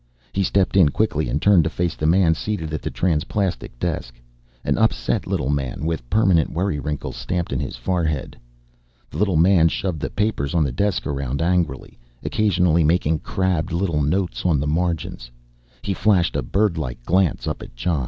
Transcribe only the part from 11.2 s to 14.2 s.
angrily, occasionally making crabbed little